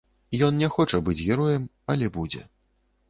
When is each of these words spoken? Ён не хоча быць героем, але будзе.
Ён 0.47 0.55
не 0.61 0.69
хоча 0.77 1.01
быць 1.09 1.19
героем, 1.27 1.69
але 1.95 2.11
будзе. 2.17 2.41